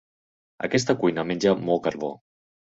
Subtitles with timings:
[0.67, 2.11] Aquesta cuina menja molt carbó.